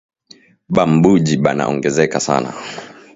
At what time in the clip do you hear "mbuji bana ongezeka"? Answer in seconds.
0.91-2.19